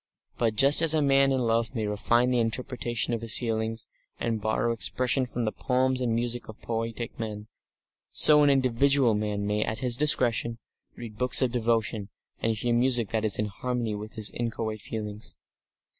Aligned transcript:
But 0.39 0.55
just 0.55 0.81
as 0.81 0.95
a 0.95 1.01
man 1.03 1.31
in 1.31 1.41
love 1.41 1.75
may 1.75 1.85
refine 1.85 2.31
the 2.31 2.39
interpretation 2.39 3.13
of 3.13 3.21
his 3.21 3.37
feelings 3.37 3.85
and 4.19 4.41
borrow 4.41 4.71
expression 4.71 5.27
from 5.27 5.45
the 5.45 5.51
poems 5.51 6.01
and 6.01 6.15
music 6.15 6.49
of 6.49 6.59
poietic 6.59 7.19
men, 7.19 7.47
so 8.09 8.41
an 8.41 8.49
individual 8.49 9.13
man 9.13 9.45
may 9.45 9.63
at 9.63 9.77
his 9.81 9.97
discretion 9.97 10.57
read 10.95 11.19
books 11.19 11.43
of 11.43 11.51
devotion 11.51 12.09
and 12.41 12.53
hear 12.55 12.73
music 12.73 13.09
that 13.09 13.23
is 13.23 13.37
in 13.37 13.45
harmony 13.45 13.93
with 13.93 14.13
his 14.13 14.31
inchoate 14.31 14.81
feelings. 14.81 15.35